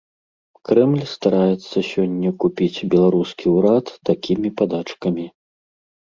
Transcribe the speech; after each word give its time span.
Крэмль 0.67 1.01
стараецца 1.15 1.77
сёння 1.91 2.29
купіць 2.43 2.85
беларускі 2.93 3.45
ўрад 3.57 3.91
такімі 4.09 4.49
падачкамі. 4.63 5.27